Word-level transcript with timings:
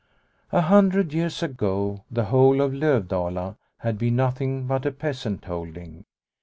A 0.51 0.61
hundred 0.61 1.13
years 1.13 1.43
ago 1.43 2.03
the 2.09 2.25
whole 2.25 2.59
of 2.59 2.73
Lovdala 2.73 3.57
had 3.81 3.99
been 3.99 4.15
nothing 4.15 4.65
but 4.65 4.83
a 4.87 4.91
peasant 4.91 5.45
holding. 5.45 6.05